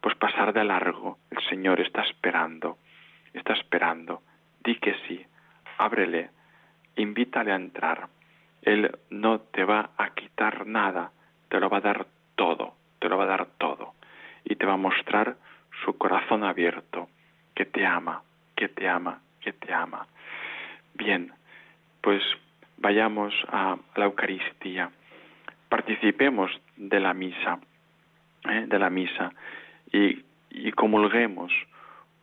pues 0.00 0.14
pasar 0.16 0.52
de 0.52 0.64
largo. 0.64 1.18
El 1.30 1.42
Señor 1.48 1.80
está 1.80 2.02
esperando. 2.02 2.78
Está 3.32 3.54
esperando. 3.54 4.22
Di 4.62 4.76
que 4.76 4.94
sí. 5.08 5.24
Ábrele. 5.78 6.30
Invítale 6.96 7.52
a 7.52 7.56
entrar. 7.56 8.08
Él 8.62 8.98
no 9.10 9.40
te 9.40 9.64
va 9.64 9.90
a 9.96 10.10
quitar 10.10 10.66
nada. 10.66 11.10
Te 11.48 11.58
lo 11.58 11.68
va 11.68 11.78
a 11.78 11.80
dar 11.80 12.06
todo, 12.36 12.74
te 12.98 13.08
lo 13.08 13.18
va 13.18 13.24
a 13.24 13.28
dar 13.28 13.46
todo. 13.58 13.94
Y 14.44 14.56
te 14.56 14.66
va 14.66 14.74
a 14.74 14.76
mostrar 14.76 15.36
su 15.84 15.96
corazón 15.96 16.44
abierto, 16.44 17.08
que 17.54 17.64
te 17.64 17.86
ama, 17.86 18.22
que 18.56 18.68
te 18.68 18.88
ama, 18.88 19.20
que 19.40 19.52
te 19.52 19.72
ama. 19.72 20.06
Bien, 20.94 21.32
pues 22.00 22.22
vayamos 22.78 23.32
a 23.48 23.76
la 23.96 24.04
Eucaristía, 24.04 24.90
participemos 25.68 26.50
de 26.76 27.00
la 27.00 27.14
misa, 27.14 27.58
¿eh? 28.48 28.64
de 28.66 28.78
la 28.78 28.90
misa, 28.90 29.32
y, 29.92 30.24
y 30.50 30.72
comulguemos 30.72 31.52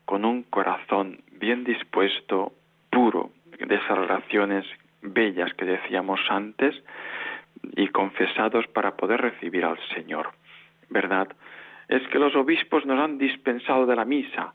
con 0.05 0.25
un 0.25 0.43
corazón 0.43 1.21
bien 1.31 1.63
dispuesto, 1.63 2.53
puro, 2.89 3.31
de 3.59 3.75
esas 3.75 3.97
relaciones 3.97 4.65
bellas 5.01 5.53
que 5.53 5.65
decíamos 5.65 6.19
antes, 6.29 6.75
y 7.75 7.87
confesados 7.87 8.67
para 8.67 8.95
poder 8.95 9.21
recibir 9.21 9.65
al 9.65 9.79
Señor. 9.93 10.31
¿Verdad? 10.89 11.27
Es 11.87 12.07
que 12.09 12.19
los 12.19 12.35
obispos 12.35 12.85
nos 12.85 12.99
han 12.99 13.17
dispensado 13.17 13.85
de 13.85 13.95
la 13.95 14.05
misa. 14.05 14.53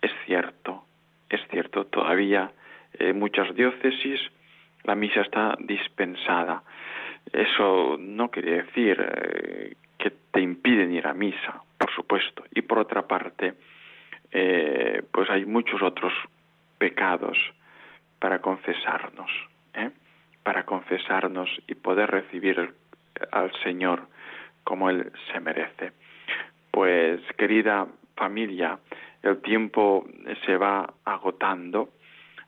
Es 0.00 0.12
cierto, 0.24 0.84
es 1.28 1.40
cierto, 1.48 1.86
todavía 1.86 2.52
en 2.98 3.18
muchas 3.18 3.54
diócesis 3.54 4.20
la 4.84 4.94
misa 4.94 5.20
está 5.22 5.56
dispensada. 5.58 6.62
Eso 7.32 7.96
no 7.98 8.30
quiere 8.30 8.62
decir 8.62 8.96
eh, 9.00 9.74
que 9.98 10.10
te 10.30 10.40
impiden 10.40 10.92
ir 10.92 11.06
a 11.06 11.14
misa, 11.14 11.62
por 11.78 11.90
supuesto. 11.92 12.44
Y 12.54 12.62
por 12.62 12.78
otra 12.78 13.02
parte, 13.06 13.54
eh, 14.30 15.02
pues 15.10 15.28
hay 15.30 15.44
muchos 15.44 15.82
otros 15.82 16.12
pecados 16.78 17.36
para 18.18 18.40
confesarnos. 18.40 19.30
Para 20.46 20.62
confesarnos 20.62 21.50
y 21.66 21.74
poder 21.74 22.08
recibir 22.08 22.72
al 23.32 23.52
Señor 23.64 24.06
como 24.62 24.88
Él 24.90 25.10
se 25.32 25.40
merece. 25.40 25.90
Pues 26.70 27.20
querida 27.36 27.88
familia, 28.14 28.78
el 29.24 29.42
tiempo 29.42 30.06
se 30.44 30.56
va 30.56 30.94
agotando. 31.04 31.88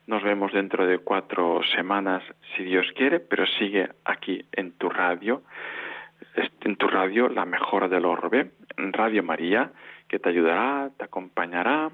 Nos 0.07 0.23
vemos 0.23 0.53
dentro 0.53 0.87
de 0.87 0.99
cuatro 0.99 1.61
semanas, 1.75 2.23
si 2.55 2.63
Dios 2.63 2.87
quiere, 2.95 3.19
pero 3.19 3.45
sigue 3.59 3.89
aquí 4.05 4.47
en 4.53 4.79
tu 4.79 4.89
radio, 4.89 5.43
en 6.61 6.77
tu 6.77 6.87
radio 6.87 7.29
La 7.29 7.47
Mejor 7.47 7.89
del 7.89 8.05
Orbe, 8.05 8.53
Radio 8.77 9.25
María, 9.25 9.73
que 10.07 10.21
te 10.21 10.29
ayudará, 10.29 10.91
te 10.97 11.03
acompañará 11.03 11.91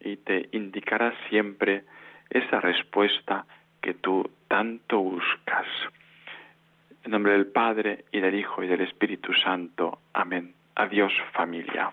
y 0.00 0.18
te 0.18 0.50
indicará 0.52 1.14
siempre 1.30 1.84
esa 2.28 2.60
respuesta 2.60 3.46
que 3.80 3.94
tú 3.94 4.30
tanto 4.48 4.98
buscas. 4.98 5.66
En 7.04 7.12
nombre 7.12 7.32
del 7.32 7.46
Padre 7.46 8.04
y 8.12 8.20
del 8.20 8.34
Hijo 8.34 8.62
y 8.62 8.66
del 8.66 8.82
Espíritu 8.82 9.32
Santo. 9.32 10.00
Amén. 10.12 10.54
Adiós 10.74 11.12
familia. 11.32 11.92